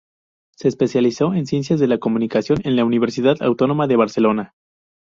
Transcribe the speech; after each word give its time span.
Se 0.57 0.67
especializó 0.67 1.31
en 1.35 1.45
Ciencias 1.45 1.79
de 1.79 1.85
la 1.87 1.99
Comunicación 1.99 2.57
en 2.63 2.75
la 2.75 2.83
Universidad 2.85 3.39
Autónoma 3.39 3.85
de 3.85 3.97
Barcelona. 3.97 4.55